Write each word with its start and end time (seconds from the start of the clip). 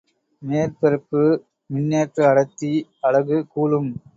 மேற்பரப்பு 0.41 1.21
மின்னேற்ற 1.69 2.25
அடர்த்தி 2.31 2.71
அலகு 3.03 3.39
கூலும். 3.53 3.91